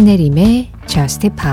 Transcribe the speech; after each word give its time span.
신혜림의 0.00 0.70
Just 0.86 1.28
Pop 1.28 1.46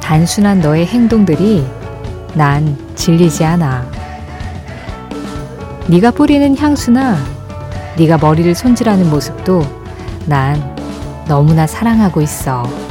단순한 0.00 0.60
너의 0.60 0.86
행동들이 0.86 1.66
난 2.34 2.78
질리지 2.94 3.44
않아. 3.44 3.84
네가 5.88 6.12
뿌리는 6.12 6.56
향수나 6.56 7.16
네가 7.96 8.18
머리를 8.18 8.54
손질하는 8.54 9.10
모습도 9.10 9.64
난 10.26 10.76
너무나 11.26 11.66
사랑하고 11.66 12.20
있어. 12.20 12.87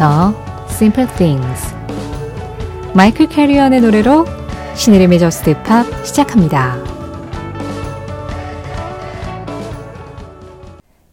The 0.00 0.34
Simple 0.68 1.14
Things 1.18 1.74
마이클 2.94 3.26
캐리언의 3.28 3.82
노래로 3.82 4.24
신혜림의 4.74 5.18
Just 5.18 5.62
Pop 5.62 5.84
시작합니다. 6.06 6.78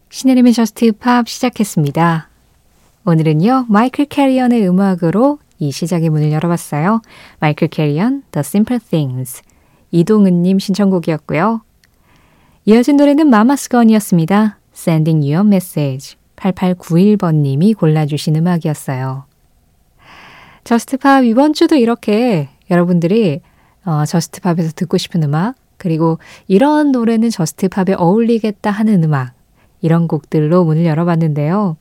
신혜림의 0.08 0.54
Just 0.54 0.92
Pop 0.92 1.28
시작했습니다. 1.28 2.30
오늘은요, 3.04 3.66
마이클 3.68 4.06
캐리언의 4.06 4.66
음악으로 4.66 5.38
이 5.58 5.70
시작의 5.70 6.08
문을 6.08 6.32
열어봤어요. 6.32 7.02
마이클 7.40 7.68
캐리언, 7.68 8.22
The 8.30 8.40
Simple 8.40 8.80
Things. 8.80 9.42
이동은님 9.90 10.58
신청곡이었고요. 10.58 11.60
이어진 12.64 12.96
노래는 12.96 13.28
Mamas 13.28 13.58
Gun이었습니다. 13.58 14.58
Sending 14.74 15.30
You 15.30 15.44
a 15.44 15.46
Message. 15.46 16.17
8891번님이 16.38 17.76
골라주신 17.76 18.36
음악이었어요. 18.36 19.24
Just 20.64 20.98
Pop 20.98 21.24
이번 21.24 21.52
주도 21.52 21.76
이렇게 21.76 22.48
여러분들이 22.70 23.40
어, 23.84 24.04
Just 24.04 24.29
Pop에서 24.29 24.72
듣고 24.74 24.98
싶은 24.98 25.22
음악, 25.22 25.54
그리고 25.78 26.18
이런 26.46 26.92
노래는 26.92 27.30
Just 27.30 27.62
Pop에 27.62 27.94
어울리겠다 27.96 28.70
하는 28.70 29.02
음악, 29.04 29.32
이런 29.80 30.08
곡들로 30.08 30.64
문을 30.64 30.84
열어봤는데요. 30.84 31.76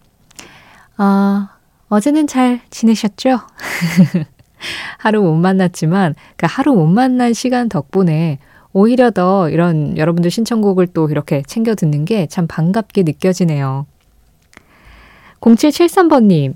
어, 0.97 1.47
어제는 1.89 2.27
잘 2.27 2.61
지내셨죠? 2.69 3.39
하루 4.97 5.21
못 5.21 5.35
만났지만 5.35 6.15
그 6.35 6.47
하루 6.49 6.73
못 6.73 6.87
만난 6.87 7.33
시간 7.33 7.69
덕분에 7.69 8.39
오히려 8.73 9.11
더 9.11 9.49
이런 9.49 9.97
여러분들 9.97 10.31
신청곡을 10.31 10.87
또 10.87 11.09
이렇게 11.09 11.43
챙겨 11.45 11.75
듣는 11.75 12.05
게 12.05 12.27
참 12.27 12.47
반갑게 12.47 13.03
느껴지네요. 13.03 13.85
0773번님, 15.41 16.53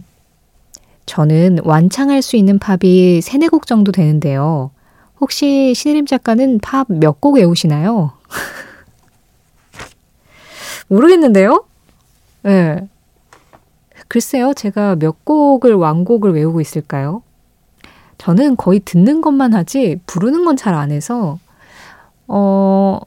저는 1.05 1.59
완창할 1.63 2.21
수 2.21 2.35
있는 2.35 2.59
팝이 2.59 3.21
3, 3.21 3.41
4곡 3.41 3.65
정도 3.65 3.91
되는데요. 3.91 4.71
혹시 5.19 5.73
신혜림 5.75 6.05
작가는 6.05 6.59
팝 6.59 6.87
몇 6.89 7.19
곡 7.21 7.35
외우시나요? 7.35 8.13
모르겠는데요? 10.87 11.63
예. 12.45 12.49
네. 12.49 12.87
글쎄요, 14.07 14.53
제가 14.53 14.97
몇 14.97 15.23
곡을 15.23 15.73
완곡을 15.73 16.33
외우고 16.33 16.59
있을까요? 16.59 17.23
저는 18.17 18.57
거의 18.57 18.79
듣는 18.81 19.21
것만 19.21 19.53
하지 19.53 19.99
부르는 20.05 20.43
건 20.45 20.55
잘 20.57 20.75
안 20.75 20.91
해서 20.91 21.39
어 22.27 22.99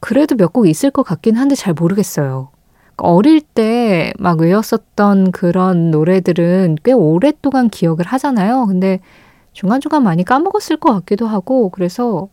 그래도 0.00 0.36
몇 0.36 0.52
곡 0.52 0.66
있을 0.68 0.90
것 0.90 1.02
같긴 1.02 1.36
한데 1.36 1.54
잘 1.54 1.74
모르겠어요. 1.74 2.48
어릴 3.02 3.40
때 3.40 4.12
막 4.18 4.40
외웠었던 4.40 5.32
그런 5.32 5.90
노래들은 5.90 6.78
꽤 6.84 6.92
오랫동안 6.92 7.68
기억을 7.70 8.04
하잖아요. 8.06 8.66
근데 8.66 9.00
중간중간 9.52 10.02
많이 10.02 10.24
까먹었을 10.24 10.76
것 10.78 10.92
같기도 10.92 11.26
하고 11.26 11.70
그래서 11.70 12.28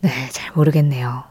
네, 0.00 0.10
잘 0.30 0.52
모르겠네요. 0.54 1.24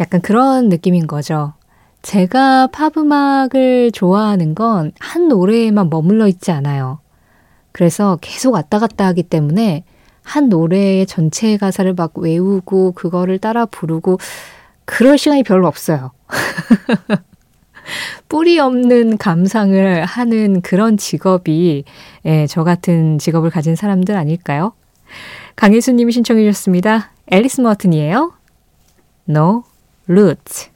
약간 0.00 0.20
그런 0.20 0.68
느낌인 0.68 1.06
거죠. 1.06 1.54
제가 2.02 2.68
팝 2.68 2.96
음악을 2.96 3.90
좋아하는 3.92 4.54
건 4.54 4.92
한 5.00 5.28
노래에만 5.28 5.90
머물러 5.90 6.28
있지 6.28 6.52
않아요. 6.52 7.00
그래서 7.72 8.18
계속 8.20 8.54
왔다 8.54 8.78
갔다 8.78 9.06
하기 9.06 9.24
때문에 9.24 9.84
한 10.22 10.48
노래의 10.48 11.06
전체 11.06 11.56
가사를 11.56 11.92
막 11.94 12.16
외우고 12.18 12.92
그거를 12.92 13.38
따라 13.38 13.66
부르고 13.66 14.18
그럴 14.90 15.18
시간이 15.18 15.42
별로 15.42 15.68
없어요. 15.68 16.12
뿌리 18.26 18.58
없는 18.58 19.18
감상을 19.18 20.04
하는 20.06 20.62
그런 20.62 20.96
직업이 20.96 21.84
예, 22.24 22.46
저 22.46 22.64
같은 22.64 23.18
직업을 23.18 23.50
가진 23.50 23.76
사람들 23.76 24.16
아닐까요? 24.16 24.72
강혜수 25.56 25.92
님이 25.92 26.12
신청해 26.12 26.42
주셨습니다. 26.42 27.12
앨리스 27.30 27.60
머튼이에요. 27.60 28.32
No 29.28 29.64
Roots. 30.08 30.70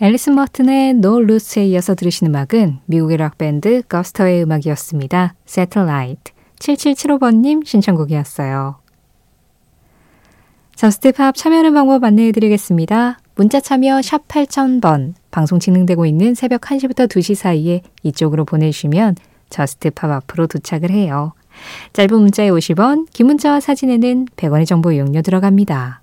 앨리스 0.00 0.30
머튼의 0.30 0.90
No 0.90 1.18
Roots에 1.18 1.64
이어서 1.66 1.94
들으신 1.94 2.26
음악은 2.26 2.80
미국의 2.86 3.16
락밴드 3.18 3.82
거스터의 3.82 4.42
음악이었습니다. 4.42 5.34
Satellite. 5.46 6.34
7775번님 6.58 7.64
신청곡이었어요. 7.64 8.81
Just 10.82 11.13
Pop 11.13 11.36
참여하는 11.36 11.74
방법 11.74 12.02
안내해 12.02 12.32
드리겠습니다. 12.32 13.20
문자 13.36 13.60
참여 13.60 14.02
샵 14.02 14.26
8000번, 14.26 15.14
방송 15.30 15.60
진행되고 15.60 16.06
있는 16.06 16.34
새벽 16.34 16.62
1시부터 16.62 17.06
2시 17.06 17.36
사이에 17.36 17.82
이쪽으로 18.02 18.44
보내주시면 18.44 19.14
Just 19.48 19.83
Pop 19.83 20.10
앞으로 20.10 20.48
도착을 20.48 20.90
해요. 20.90 21.34
짧은 21.92 22.20
문자에 22.20 22.50
50원, 22.50 23.06
긴 23.12 23.26
문자와 23.28 23.60
사진에는 23.60 24.26
100원의 24.34 24.66
정보 24.66 24.90
이용료 24.90 25.22
들어갑니다. 25.22 26.00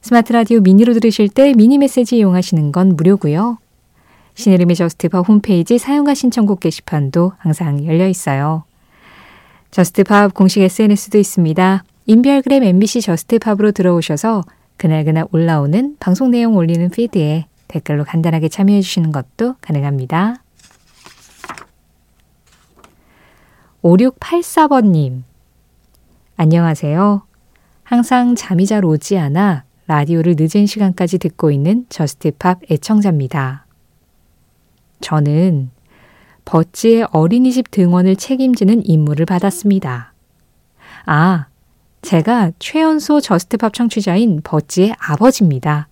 스마트 0.00 0.32
라디오 0.32 0.58
미니로 0.58 0.92
들으실 0.94 1.28
때 1.28 1.54
미니 1.54 1.78
메시지 1.78 2.16
이용하시는 2.16 2.72
건 2.72 2.96
무료고요. 2.96 3.58
신혜림의 4.34 4.74
Just 4.74 5.05
Pop 5.05 5.28
홈페이지 5.28 5.78
사용과 5.78 6.14
신청곡 6.14 6.58
게시판도 6.58 7.34
항상 7.38 7.86
열려 7.86 8.08
있어요. 8.08 8.64
Just 9.70 10.07
Pop 10.07 10.34
공식 10.34 10.62
SNS도 10.62 11.16
있습니다. 11.16 11.84
인별그램 12.06 12.62
MBC 12.62 13.00
Just 13.00 13.26
Pop으로 13.26 13.72
들어오셔서 13.72 14.42
그날그날 14.76 15.26
올라오는 15.32 15.96
방송 15.98 16.30
내용 16.30 16.56
올리는 16.56 16.90
피드에 16.90 17.46
댓글로 17.68 18.04
간단하게 18.04 18.48
참여해 18.48 18.82
주시는 18.82 19.10
것도 19.10 19.54
가능합니다. 19.60 20.42
5684번님. 23.82 25.22
안녕하세요. 26.36 27.22
항상 27.82 28.34
잠이 28.34 28.66
잘 28.66 28.84
오지 28.84 29.18
않아 29.18 29.64
라디오를 29.86 30.36
늦은 30.38 30.66
시간까지 30.66 31.18
듣고 31.18 31.50
있는 31.50 31.86
Just 31.88 32.35
Pop 32.35 32.70
애청자입니다. 32.70 33.66
저는 35.00 35.70
버찌의 36.44 37.08
어린이집 37.12 37.70
등원을 37.70 38.16
책임지는 38.16 38.86
임무를 38.86 39.26
받았습니다. 39.26 40.12
아, 41.06 41.46
제가 42.04 42.52
최연소 42.58 43.18
Just 43.18 43.49
Pop 43.49 43.72
청취자인 43.72 44.42
버찌의 44.44 44.94
아버지입니다. 44.98 45.88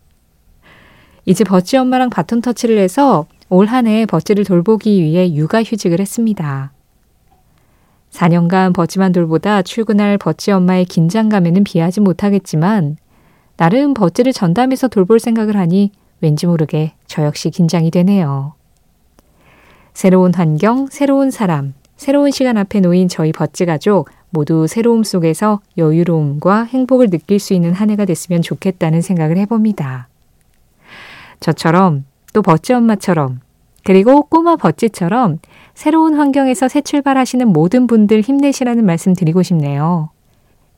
이제 1.24 1.42
버찌 1.42 1.78
엄마랑 1.78 2.10
바톤 2.10 2.42
터치를 2.42 2.78
해서 2.78 3.26
올 3.48 3.66
한 3.68 3.86
해 3.86 4.04
버찌를 4.04 4.44
돌보기 4.44 5.02
위해 5.02 5.34
육아 5.34 5.62
휴직을 5.62 6.00
했습니다. 6.00 6.72
4년간 8.10 8.74
버찌만 8.74 9.12
돌보다 9.12 9.62
출근할 9.62 10.18
버찌 10.18 10.52
엄마의 10.52 10.84
긴장감에는 10.84 11.64
비하지 11.64 12.00
못하겠지만 12.00 12.98
나름 13.56 13.94
버찌를 13.94 14.34
전담해서 14.34 14.88
돌볼 14.88 15.18
생각을 15.18 15.56
하니 15.56 15.92
왠지 16.20 16.46
모르게 16.46 16.92
저 17.06 17.24
역시 17.24 17.48
긴장이 17.48 17.90
되네요. 17.90 18.52
새로운 19.94 20.34
환경, 20.34 20.88
새로운 20.90 21.30
사람, 21.30 21.72
새로운 21.96 22.30
시간 22.30 22.58
앞에 22.58 22.80
놓인 22.80 23.08
저희 23.08 23.32
버즈 23.32 23.64
가족 23.64 24.10
모두 24.32 24.66
새로움 24.66 25.04
속에서 25.04 25.60
여유로움과 25.78 26.64
행복을 26.64 27.10
느낄 27.10 27.38
수 27.38 27.54
있는 27.54 27.72
한 27.72 27.90
해가 27.90 28.04
됐으면 28.06 28.42
좋겠다는 28.42 29.02
생각을 29.02 29.36
해봅니다. 29.36 30.08
저처럼 31.40 32.04
또 32.32 32.40
버즈 32.42 32.72
엄마처럼 32.72 33.40
그리고 33.84 34.22
꼬마 34.22 34.56
버찌처럼 34.56 35.38
새로운 35.74 36.14
환경에서 36.14 36.68
새 36.68 36.80
출발하시는 36.80 37.46
모든 37.48 37.86
분들 37.86 38.20
힘내시라는 38.20 38.84
말씀 38.84 39.12
드리고 39.14 39.42
싶네요. 39.42 40.10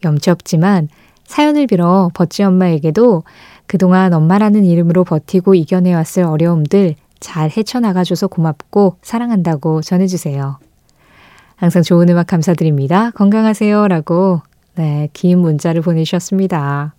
염치 0.04 0.30
없지만 0.30 0.88
사연을 1.24 1.66
빌어 1.66 2.10
버찌 2.12 2.42
엄마에게도 2.42 3.22
그동안 3.66 4.12
엄마라는 4.12 4.64
이름으로 4.64 5.04
버티고 5.04 5.54
이겨내왔을 5.54 6.24
어려움들 6.24 6.96
잘 7.20 7.50
헤쳐나가줘서 7.50 8.26
고맙고 8.26 8.96
사랑한다고 9.00 9.80
전해주세요. 9.80 10.58
항상 11.56 11.82
좋은 11.82 12.08
음악 12.08 12.26
감사드립니다. 12.26 13.10
건강하세요. 13.12 13.88
라고, 13.88 14.42
네, 14.74 15.08
긴 15.12 15.38
문자를 15.38 15.82
보내주셨습니다. 15.82 16.94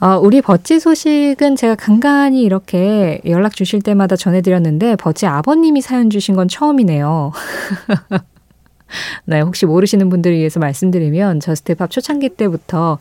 어, 0.00 0.18
우리 0.18 0.42
버찌 0.42 0.80
소식은 0.80 1.56
제가 1.56 1.76
간간히 1.76 2.42
이렇게 2.42 3.20
연락 3.26 3.54
주실 3.54 3.80
때마다 3.80 4.16
전해드렸는데 4.16 4.96
버찌 4.96 5.26
아버님이 5.26 5.80
사연 5.80 6.10
주신 6.10 6.36
건 6.36 6.46
처음이네요. 6.46 7.32
네, 9.24 9.40
혹시 9.40 9.64
모르시는 9.64 10.10
분들을 10.10 10.36
위해서 10.36 10.60
말씀드리면 10.60 11.40
Just 11.40 11.69
Pop 11.69 11.90
초창기 11.90 12.30
때부터 12.30 12.98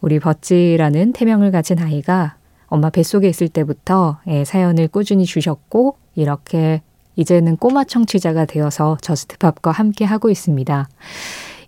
우리 0.00 0.18
버찌라는 0.18 1.12
태명을 1.12 1.52
가진 1.52 1.78
아이가 1.78 2.34
엄마 2.66 2.90
뱃속에 2.90 3.28
있을 3.28 3.48
때부터 3.48 4.18
예, 4.26 4.44
사연을 4.44 4.88
꾸준히 4.88 5.24
주셨고 5.24 5.96
이렇게 6.14 6.82
이제는 7.16 7.56
꼬마 7.56 7.84
청취자가 7.84 8.46
되어서 8.46 8.96
Just 9.02 9.30
Pop과 9.30 9.72
함께 9.72 10.04
하고 10.04 10.30
있습니다. 10.30 10.88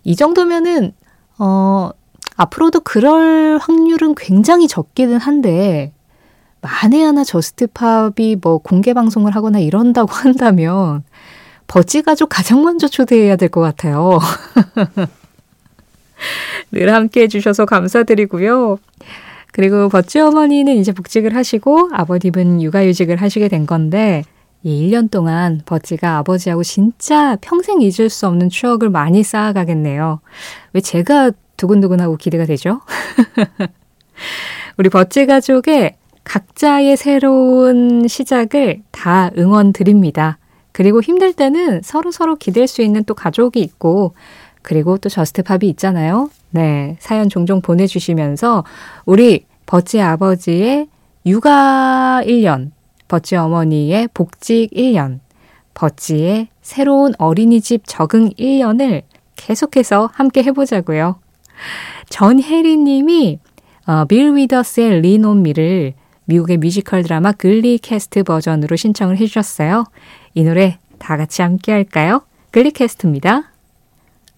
이 0.03 0.15
정도면은 0.15 0.93
어 1.39 1.91
앞으로도 2.37 2.81
그럴 2.81 3.59
확률은 3.61 4.15
굉장히 4.15 4.67
적기는 4.67 5.17
한데 5.17 5.91
만에 6.61 7.03
하나 7.03 7.23
Just 7.23 7.80
Pop이 7.80 8.37
뭐 8.41 8.57
공개 8.57 8.93
방송을 8.93 9.35
하거나 9.35 9.59
이런다고 9.59 10.09
한다면 10.13 11.03
버찌 11.67 12.01
가족 12.01 12.29
가장 12.29 12.63
먼저 12.63 12.87
초대해야 12.87 13.35
될 13.35 13.49
것 13.49 13.61
같아요. 13.61 14.19
늘 16.71 16.93
함께 16.93 17.23
해주셔서 17.23 17.65
감사드리고요. 17.65 18.77
그리고 19.51 19.89
버찌 19.89 20.19
어머니는 20.19 20.75
이제 20.77 20.91
복직을 20.91 21.35
하시고 21.35 21.89
아버님은 21.93 22.61
육아휴직을 22.61 23.17
하시게 23.17 23.49
된 23.49 23.67
건데 23.67 24.23
이 24.63 24.89
1년 24.89 25.11
동안 25.11 25.61
버찌가 25.65 26.17
아버지하고 26.17 26.63
진짜 26.63 27.37
평생 27.41 27.81
잊을 27.81 28.09
수 28.09 28.27
없는 28.27 28.49
추억을 28.49 28.89
많이 28.89 29.23
쌓아가겠네요. 29.23 30.21
왜 30.71 30.81
제가 30.81 31.31
두근두근하고 31.57 32.15
기대가 32.17 32.45
되죠? 32.45 32.81
우리 34.77 34.89
버찌 34.89 35.25
가족의 35.25 35.95
각자의 36.23 36.97
새로운 36.97 38.07
시작을 38.07 38.81
다 38.91 39.29
응원 39.37 39.73
드립니다. 39.73 40.37
그리고 40.71 41.01
힘들 41.01 41.33
때는 41.33 41.81
서로 41.83 42.11
서로 42.11 42.35
기댈 42.35 42.67
수 42.67 42.81
있는 42.81 43.03
또 43.03 43.13
가족이 43.13 43.59
있고, 43.59 44.15
그리고 44.61 44.97
또 44.97 45.09
Just 45.09 45.39
Pop이 45.39 45.69
있잖아요. 45.71 46.29
네. 46.49 46.95
사연 46.99 47.29
종종 47.29 47.61
보내주시면서 47.61 48.63
우리 49.05 49.45
버찌 49.65 50.01
아버지의 50.01 50.87
육아 51.25 52.21
1년, 52.25 52.71
버찌 53.13 53.35
어머니의 53.35 54.09
복직 54.11 54.71
1년, 54.71 55.19
버찌의 55.75 56.47
새로운 56.63 57.13
어린이집 57.19 57.83
적응 57.85 58.31
1년을 58.31 59.03
계속해서 59.35 60.09
함께 60.11 60.41
해보자고요. 60.41 61.19
전혜리 62.09 62.75
님이 62.77 63.37
어, 63.85 64.05
빌 64.05 64.35
위더스의 64.35 65.01
Lean 65.01 65.29
on 65.29 65.43
Me를 65.43 65.93
미국의 66.25 66.57
뮤지컬 66.57 67.03
드라마 67.03 67.33
Glee 67.33 67.77
캐스트 67.77 68.23
버전으로 68.23 68.75
신청을 68.77 69.17
해주셨어요. 69.17 69.83
이 70.33 70.43
노래 70.43 70.79
다 70.97 71.15
같이 71.15 71.43
함께 71.43 71.71
할까요? 71.71 72.23
글리 72.49 72.71
캐스트입니다. 72.71 73.51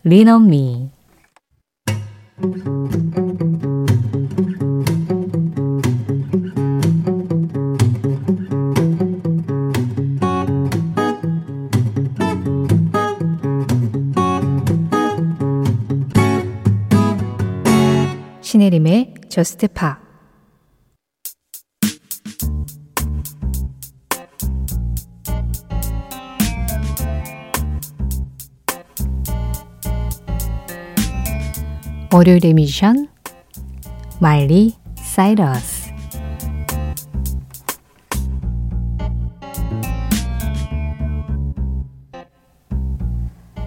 리논 0.03 0.49
미. 0.49 0.89
신혜림의 18.65 19.13
저스트 19.29 19.67
파 19.67 19.99
월요일의 32.11 32.53
미션 32.55 33.07
마일리 34.19 34.73
사이러스 34.95 35.91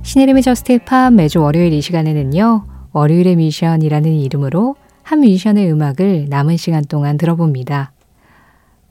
신혜림의 0.02 0.42
Just 0.42 0.78
Pop 0.84 1.10
매주 1.12 1.40
월요일 1.40 1.72
이 1.72 1.80
시간에는요. 1.82 2.64
월요일의 2.92 3.36
미션이라는 3.36 4.10
이름으로 4.10 4.74
한 5.08 5.20
뮤지션의 5.20 5.72
음악을 5.72 6.26
남은 6.28 6.58
시간 6.58 6.84
동안 6.84 7.16
들어봅니다. 7.16 7.93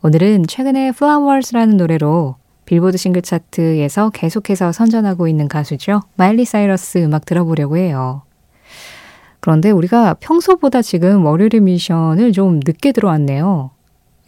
오늘은 0.02 0.48
최근에 0.48 0.88
Flowers라는 0.88 1.78
노래로 1.78 2.38
빌보드 2.66 2.98
싱글 2.98 3.22
차트에서 3.22 4.10
계속해서 4.10 4.72
선전하고 4.72 5.28
있는 5.28 5.48
가수죠. 5.48 6.02
마일리 6.16 6.44
사이러스 6.44 6.98
음악 6.98 7.26
들어보려고 7.26 7.78
해요. 7.78 8.24
그런데 9.42 9.70
우리가 9.70 10.16
평소보다 10.16 10.82
지금 10.82 11.24
월요일의 11.24 11.62
미션을 11.62 12.32
좀 12.32 12.62
늦게 12.66 12.94
들어왔네요. 12.94 13.70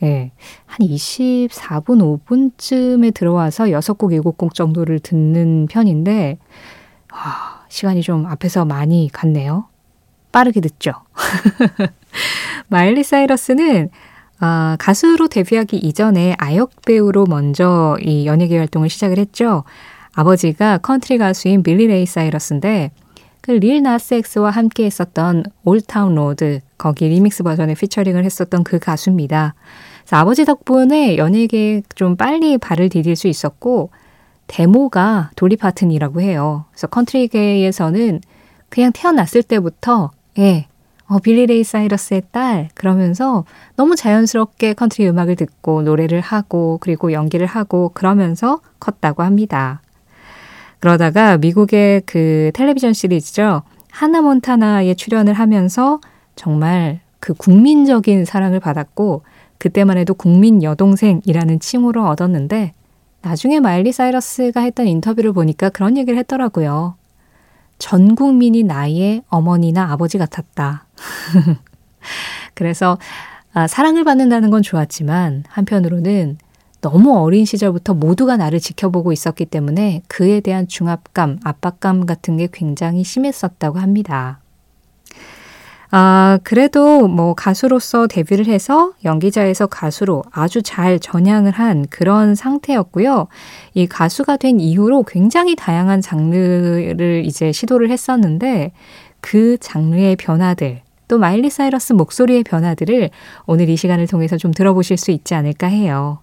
예. 0.04 0.32
한 0.68 0.86
24분, 0.86 2.22
5분쯤에 2.24 3.16
들어와서 3.16 3.64
6곡, 3.64 4.22
7곡 4.22 4.54
정도를 4.54 5.00
듣는 5.00 5.66
편인데, 5.68 6.38
와, 7.12 7.66
시간이 7.68 8.04
좀 8.04 8.28
앞에서 8.28 8.64
많이 8.66 9.10
갔네요. 9.12 9.66
빠르게 10.32 10.62
듣죠. 10.62 10.92
마일리 12.68 13.04
사이러스는 13.04 13.90
아, 14.40 14.78
가수로 14.80 15.28
데뷔하기 15.28 15.78
이전에 15.78 16.36
아역 16.38 16.72
배우로 16.86 17.26
먼저 17.26 17.98
이 18.02 18.26
연예계 18.26 18.58
활동을 18.58 18.90
시작을 18.90 19.18
했죠. 19.18 19.64
아버지가 20.14 20.80
컨트리 20.80 21.18
가수인 21.18 21.64
빌리 21.64 21.88
레이 21.88 22.06
사이러스인데 22.06 22.92
그 23.42 23.54
릴 23.54 23.82
나스 23.82 24.14
엑스와 24.14 24.52
함께 24.52 24.86
했었던 24.86 25.44
Old 25.64 25.85
Town 25.85 26.14
Road 26.14 26.60
거기 26.78 27.08
리믹스 27.08 27.42
버전에 27.44 27.74
피처링을 27.74 28.24
했었던 28.24 28.64
그 28.64 28.78
가수입니다. 28.78 29.56
아버지 30.12 30.46
덕분에 30.46 31.18
연예계에 31.18 31.82
좀 31.96 32.16
빨리 32.16 32.58
발을 32.58 32.90
디딜 32.90 33.16
수 33.16 33.28
있었고 33.28 33.90
대모가 34.48 35.32
돌리 35.36 35.56
파튼이라고 35.56 36.22
해요. 36.22 36.66
그래서 36.72 36.88
컨트리계에서는 36.88 38.22
그냥 38.70 38.92
태어났을 38.94 39.42
때부터 39.42 40.12
예, 40.38 40.68
어, 41.08 41.18
빌리 41.18 41.48
레이 41.48 41.64
사이러스의 41.64 42.22
딸 42.32 42.70
그러면서 42.76 43.46
너무 43.76 43.96
자연스럽게 43.96 44.74
컨트리 44.74 45.10
음악을 45.10 45.36
듣고 45.36 45.82
노래를 45.82 46.22
하고 46.22 46.78
그리고 46.82 47.12
연기를 47.12 47.48
하고 47.48 47.90
그러면서 47.94 48.62
컸다고 48.80 49.24
합니다. 49.24 49.82
그러다가 50.80 51.38
미국의 51.38 52.04
그 52.06 52.52
텔레비전 52.54 52.94
시리즈죠. 52.94 53.64
하나 53.90 54.22
몬타나에 54.22 54.94
출연을 54.94 55.34
하면서 55.34 56.00
정말 56.36 57.00
그 57.20 57.34
국민적인 57.34 58.24
사랑을 58.24 58.60
받았고 58.60 59.24
그때만 59.58 59.98
해도 59.98 60.14
국민 60.14 60.64
여동생이라는 60.64 61.60
칭호를 61.60 62.02
얻었는데 62.02 62.74
나중에 63.22 63.60
마일리 63.60 63.92
사이러스가 63.92 64.62
했던 64.62 64.88
인터뷰를 64.88 65.34
보니까 65.34 65.70
그런 65.70 65.98
얘기를 65.98 66.18
했더라고요. 66.20 66.99
전 67.80 68.14
국민이 68.16 68.64
나의 68.64 69.24
어머니나 69.30 69.92
아버지 69.92 70.18
같았다. 70.18 70.86
그래서 72.54 72.98
아, 73.54 73.68
사랑을 73.68 74.04
받는다는 74.04 74.52
건 74.52 74.62
좋았지만 74.62 75.46
한편으로는 75.48 76.38
너무 76.82 77.18
어린 77.18 77.46
시절부터 77.46 77.94
모두가 77.94 78.38
나를 78.38 78.60
지켜보고 78.60 79.12
있었기 79.12 79.46
때문에 79.46 80.04
그에 80.08 80.40
대한 80.40 80.68
중압감, 80.68 81.40
압박감 81.44 82.06
같은 82.06 82.38
게 82.38 82.48
굉장히 82.52 83.04
심했었다고 83.04 83.80
합니다. 83.80 84.40
아, 85.92 86.38
그래도 86.44 87.08
뭐 87.08 87.34
가수로서 87.34 88.06
데뷔를 88.06 88.46
해서 88.46 88.94
연기자에서 89.04 89.66
가수로 89.66 90.24
아주 90.32 90.62
잘 90.62 91.00
전향을 91.00 91.52
한 91.52 91.88
그런 91.90 92.36
상태였고요. 92.36 93.28
이 93.74 93.88
가수가 93.88 94.38
된 94.38 94.60
이후로 94.60 95.04
굉장히 95.04 95.56
다양한 95.56 96.02
장르를 96.02 97.24
이제 97.26 97.52
시도를 97.52 97.90
했었는데 97.90 98.72
그 99.20 99.58
장르의 99.60 100.16
변화들, 100.16 100.82
또 101.08 101.18
마일리 101.18 101.50
사이러스 101.50 101.94
목소리의 101.94 102.44
변화들을 102.44 103.10
오늘 103.48 103.68
이 103.68 103.76
시간을 103.76 104.06
통해서 104.06 104.38
좀 104.38 104.54
들어보실 104.54 104.96
수 104.98 105.10
있지 105.10 105.34
않을까 105.34 105.66
해요. 105.68 106.20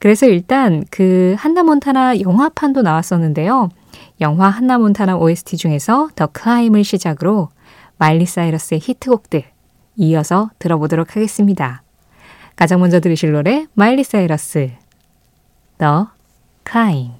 그래서 0.00 0.26
일단 0.26 0.84
그 0.90 1.36
한나 1.38 1.62
몬타나 1.62 2.20
영화판도 2.20 2.82
나왔었는데요. 2.82 3.68
영화 4.20 4.48
한나 4.48 4.76
몬타나 4.76 5.16
OST 5.16 5.56
중에서 5.56 6.08
더 6.16 6.26
클라임을 6.26 6.82
시작으로 6.82 7.48
마일리 8.04 8.26
사이러스의 8.26 8.80
히트곡들 8.82 9.44
이어서 9.96 10.50
들어보도록 10.58 11.16
하겠습니다. 11.16 11.82
가장 12.54 12.80
먼저 12.80 13.00
들으실 13.00 13.32
노래 13.32 13.66
마일리 13.72 14.04
사이러스 14.04 14.72
The 15.78 16.04
Climb 16.70 17.14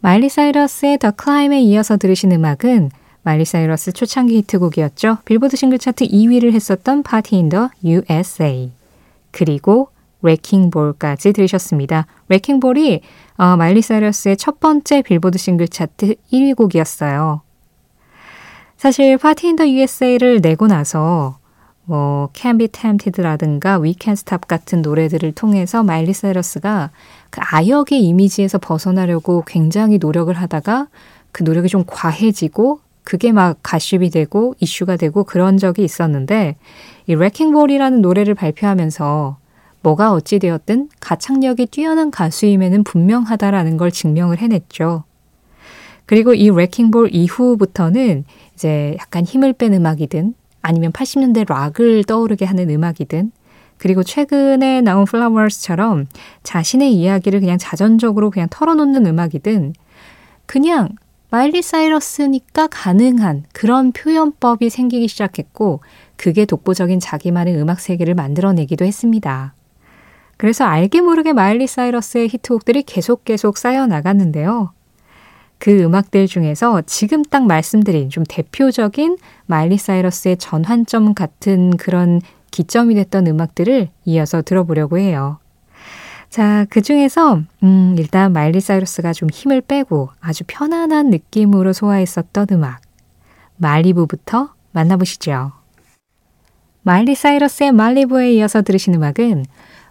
마일리 0.00 0.28
사이러스의 0.28 0.98
The 0.98 1.12
Climb에 1.16 1.60
이어서 1.60 1.96
들으신 1.96 2.32
음악은 2.32 2.90
마일리 3.22 3.44
사이러스 3.44 3.92
초창기 3.92 4.36
히트곡이었죠. 4.38 5.18
빌보드 5.24 5.56
싱글 5.56 5.78
차트 5.78 6.06
2위를 6.06 6.52
했었던 6.52 7.04
Party 7.04 7.38
in 7.38 7.50
the 7.50 7.68
USA. 7.84 8.72
그리고 9.30 9.90
Wrecking 10.22 10.74
Ball까지 10.74 11.32
들으셨습니다. 11.34 12.06
Wrecking 12.30 12.73
Ball이 12.73 13.00
어, 13.36 13.56
마일리 13.56 13.80
사이러스의 13.80 14.36
첫 14.36 14.58
번째 14.58 15.02
빌보드 15.02 15.38
싱글 15.38 15.68
차트 15.68 16.16
1위 16.32 16.56
곡이었어요. 16.56 17.42
사실 18.80 19.18
Party 19.18 19.48
in 19.48 19.56
the 19.56 19.68
USA를 19.68 20.40
내고 20.40 20.66
나서 20.66 21.36
뭐 21.84 22.30
Can 22.32 22.56
Be 22.56 22.68
Tempted라든가 22.68 23.78
We 23.78 23.92
Can't 23.92 24.12
Stop 24.12 24.46
같은 24.48 24.80
노래들을 24.80 25.32
통해서 25.32 25.82
마일리 25.82 26.14
사이러스가 26.14 26.88
그 27.28 27.42
아역의 27.44 28.02
이미지에서 28.02 28.56
벗어나려고 28.56 29.44
굉장히 29.46 29.98
노력을 29.98 30.32
하다가 30.32 30.88
그 31.30 31.42
노력이 31.42 31.68
좀 31.68 31.84
과해지고 31.86 32.80
그게 33.04 33.32
막 33.32 33.58
가십이 33.62 34.08
되고 34.08 34.54
이슈가 34.60 34.96
되고 34.96 35.24
그런 35.24 35.58
적이 35.58 35.84
있었는데 35.84 36.56
이 37.06 37.14
Wrecking 37.14 37.50
Ball이라는 37.50 38.00
노래를 38.00 38.34
발표하면서 38.34 39.36
뭐가 39.82 40.14
어찌 40.14 40.38
되었든 40.38 40.88
가창력이 41.00 41.66
뛰어난 41.66 42.10
가수임에는 42.10 42.84
분명하다라는 42.84 43.76
걸 43.76 43.90
증명을 43.90 44.38
해냈죠. 44.38 45.04
그리고 46.10 46.34
이 46.34 46.50
Wrecking 46.50 46.90
Ball 46.90 47.10
이후부터는 47.12 48.24
이제 48.60 48.94
약간 49.00 49.24
힘을 49.24 49.54
뺀 49.54 49.72
음악이든 49.72 50.34
아니면 50.60 50.92
80년대 50.92 51.48
락을 51.48 52.04
떠오르게 52.04 52.44
하는 52.44 52.68
음악이든 52.68 53.32
그리고 53.78 54.02
최근에 54.02 54.82
나온 54.82 55.06
Flowers처럼 55.06 56.06
자신의 56.42 56.92
이야기를 56.92 57.40
그냥 57.40 57.56
자전적으로 57.56 58.28
그냥 58.28 58.48
털어놓는 58.50 59.06
음악이든 59.06 59.72
그냥 60.44 60.90
마일리 61.30 61.62
사이러스니까 61.62 62.66
가능한 62.66 63.44
그런 63.54 63.92
표현법이 63.92 64.68
생기기 64.68 65.08
시작했고 65.08 65.80
그게 66.16 66.44
독보적인 66.44 67.00
자기만의 67.00 67.56
음악 67.56 67.80
세계를 67.80 68.14
만들어내기도 68.14 68.84
했습니다. 68.84 69.54
그래서 70.36 70.64
알게 70.64 71.00
모르게 71.00 71.32
마일리 71.32 71.66
사이러스의 71.66 72.28
히트곡들이 72.28 72.82
계속 72.82 73.24
계속 73.24 73.56
쌓여 73.56 73.86
나갔는데요. 73.86 74.72
그 75.60 75.82
음악들 75.82 76.26
중에서 76.26 76.82
지금 76.86 77.22
딱 77.22 77.46
말씀드린 77.46 78.08
좀 78.08 78.24
대표적인 78.26 79.18
마일리 79.46 79.76
사이러스의 79.76 80.38
전환점 80.38 81.14
같은 81.14 81.76
그런 81.76 82.22
기점이 82.50 82.94
됐던 82.94 83.26
음악들을 83.26 83.90
이어서 84.06 84.40
들어보려고 84.42 84.98
해요. 84.98 85.38
자, 86.30 86.64
그 86.70 86.80
중에서, 86.80 87.42
음, 87.62 87.94
일단 87.98 88.32
마일리 88.32 88.60
사이러스가 88.60 89.12
좀 89.12 89.28
힘을 89.30 89.60
빼고 89.60 90.08
아주 90.20 90.44
편안한 90.46 91.10
느낌으로 91.10 91.74
소화했었던 91.74 92.46
음악. 92.52 92.80
말리부부터 93.56 94.54
만나보시죠. 94.72 95.52
마일리 96.82 97.14
사이러스의 97.14 97.72
말리부에 97.72 98.32
이어서 98.32 98.62
들으신 98.62 98.94
음악은 98.94 99.44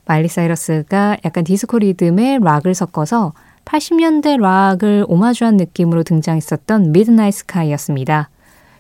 마일리 0.05 0.29
사이러스가 0.29 1.17
약간 1.23 1.43
디스코 1.43 1.77
리듬의 1.77 2.39
락을 2.41 2.73
섞어서 2.73 3.33
80년대 3.69 4.39
락을 4.39 5.05
오마주한 5.07 5.57
느낌으로 5.57 6.03
등장했었던 6.03 6.91
Midnight 6.91 7.33
Sky였습니다. 7.35 8.29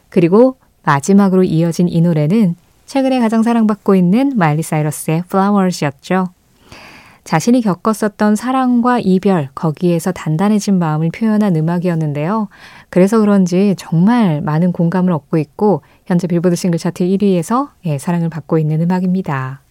그리고 0.09 0.57
마지막으로 0.83 1.43
이어진 1.43 1.87
이 1.87 2.01
노래는 2.01 2.55
최근에 2.87 3.19
가장 3.19 3.43
사랑받고 3.43 3.93
있는 3.93 4.33
마일리 4.35 4.63
사이러스의 4.63 5.23
Flowers였죠. 5.27 6.29
자신이 7.23 7.61
겪었었던 7.61 8.35
사랑과 8.35 8.97
이별, 8.99 9.49
거기에서 9.53 10.11
단단해진 10.11 10.79
마음을 10.79 11.11
표현한 11.11 11.55
음악이었는데요. 11.55 12.47
그래서 12.89 13.19
그런지 13.19 13.75
정말 13.77 14.41
많은 14.41 14.71
공감을 14.71 15.13
얻고 15.13 15.37
있고 15.37 15.83
현재 16.07 16.25
빌보드 16.25 16.55
싱글 16.55 16.79
차트 16.79 17.03
1위에서 17.03 17.69
예, 17.85 17.99
사랑을 17.99 18.29
받고 18.29 18.57
있는 18.57 18.81
음악입니다. 18.81 19.61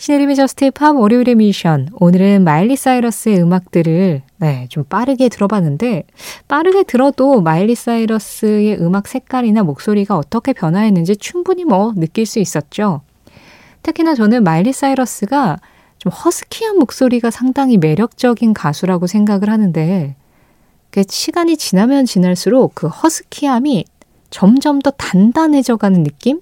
신혜림의 0.00 0.36
JUST 0.36 0.70
POP 0.70 0.96
월요일의 0.96 1.34
미션. 1.34 1.88
오늘은 1.94 2.44
마일리 2.44 2.76
사이러스의 2.76 3.42
음악들을 3.42 4.22
네, 4.36 4.66
좀 4.68 4.84
빠르게 4.84 5.28
들어봤는데 5.28 6.04
빠르게 6.46 6.84
들어도 6.84 7.40
마일리 7.40 7.74
사이러스의 7.74 8.80
음악 8.80 9.08
색깔이나 9.08 9.64
목소리가 9.64 10.16
어떻게 10.16 10.52
변화했는지 10.52 11.16
충분히 11.16 11.64
뭐 11.64 11.92
느낄 11.96 12.26
수 12.26 12.38
있었죠. 12.38 13.00
특히나 13.82 14.14
저는 14.14 14.44
마일리 14.44 14.72
사이러스가 14.72 15.58
좀 15.98 16.12
허스키한 16.12 16.78
목소리가 16.78 17.32
상당히 17.32 17.76
매력적인 17.76 18.54
가수라고 18.54 19.08
생각을 19.08 19.50
하는데 19.50 20.14
그 20.90 21.02
시간이 21.08 21.56
지나면 21.56 22.04
지날수록 22.04 22.76
그 22.76 22.86
허스키함이 22.86 23.84
점점 24.30 24.78
더 24.78 24.92
단단해져 24.92 25.76
가는 25.76 26.04
느낌? 26.04 26.40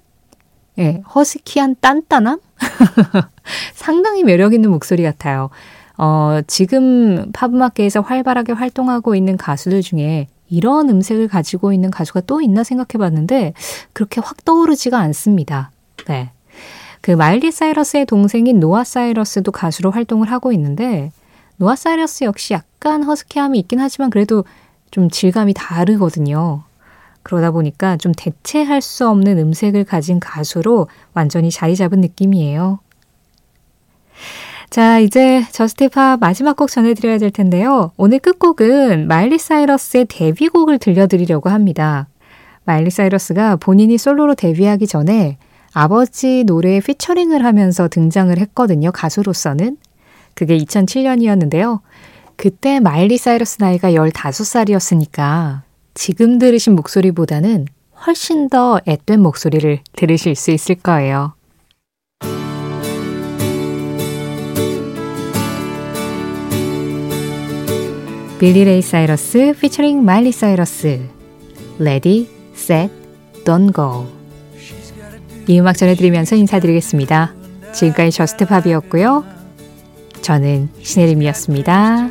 예, 0.78 1.02
허스키한 1.14 1.76
딴딴함? 1.80 2.40
상당히 3.74 4.24
매력 4.24 4.54
있는 4.54 4.70
목소리 4.70 5.02
같아요. 5.02 5.50
어, 5.98 6.40
지금 6.46 7.30
팝음악계에서 7.32 8.02
활발하게 8.02 8.52
활동하고 8.52 9.14
있는 9.14 9.36
가수들 9.36 9.82
중에 9.82 10.28
이런 10.48 10.88
음색을 10.90 11.28
가지고 11.28 11.72
있는 11.72 11.90
가수가 11.90 12.22
또 12.22 12.40
있나 12.40 12.62
생각해 12.62 12.98
봤는데 12.98 13.54
그렇게 13.92 14.20
확 14.20 14.44
떠오르지가 14.44 14.98
않습니다. 14.98 15.70
네. 16.06 16.30
그 17.00 17.12
마일리 17.12 17.50
사이러스의 17.50 18.06
동생인 18.06 18.60
노아 18.60 18.84
사이러스도 18.84 19.52
가수로 19.52 19.90
활동을 19.90 20.30
하고 20.30 20.52
있는데 20.52 21.12
노아 21.56 21.76
사이러스 21.76 22.24
역시 22.24 22.54
약간 22.54 23.02
허스키함이 23.02 23.58
있긴 23.60 23.80
하지만 23.80 24.10
그래도 24.10 24.44
좀 24.90 25.08
질감이 25.08 25.54
다르거든요. 25.54 26.62
그러다 27.26 27.50
보니까 27.50 27.96
좀 27.96 28.12
대체할 28.16 28.80
수 28.80 29.08
없는 29.08 29.36
음색을 29.38 29.82
가진 29.82 30.20
가수로 30.20 30.86
완전히 31.12 31.50
자리 31.50 31.74
잡은 31.74 32.00
느낌이에요. 32.00 32.78
자, 34.70 35.00
이제 35.00 35.44
JUST 35.50 35.90
POP 35.90 36.20
마지막 36.20 36.54
곡 36.56 36.70
전해드려야 36.70 37.18
될 37.18 37.32
텐데요. 37.32 37.90
오늘 37.96 38.20
끝곡은 38.20 39.08
마일리 39.08 39.38
사이러스의 39.38 40.04
데뷔곡을 40.08 40.78
들려드리려고 40.78 41.50
합니다. 41.50 42.06
마일리 42.64 42.90
사이러스가 42.90 43.56
본인이 43.56 43.98
솔로로 43.98 44.36
데뷔하기 44.36 44.86
전에 44.86 45.38
아버지 45.72 46.44
노래에 46.44 46.78
피처링을 46.78 47.44
하면서 47.44 47.88
등장을 47.88 48.38
했거든요. 48.38 48.92
가수로서는. 48.92 49.78
그게 50.34 50.56
2007년이었는데요. 50.58 51.80
그때 52.36 52.78
마일리 52.78 53.18
사이러스 53.18 53.56
나이가 53.60 53.90
15살이었으니까 53.90 55.65
지금 55.96 56.38
들으신 56.38 56.76
목소리보다는 56.76 57.66
훨씬 58.06 58.50
더 58.50 58.78
앳된 58.86 59.20
목소리를 59.20 59.80
들으실 59.96 60.36
수 60.36 60.50
있을 60.50 60.74
거예요. 60.74 61.32
빌리 68.38 68.64
레이 68.64 68.82
사이러스 68.82 69.54
피처링 69.58 70.04
마일리 70.04 70.30
사이러스 70.30 71.00
Ready, 71.80 72.28
Set, 72.54 72.92
Don't 73.46 73.74
Go 73.74 74.06
이 75.48 75.58
음악 75.58 75.78
전해드리면서 75.78 76.36
인사드리겠습니다. 76.36 77.34
지금까지 77.72 78.10
JUST 78.10 78.37
POP이었고요. 78.37 79.24
저는 80.20 80.68
신혜림이었습니다. 80.82 82.10